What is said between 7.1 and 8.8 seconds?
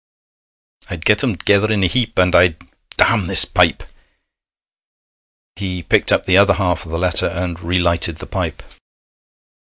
and relighted the pipe.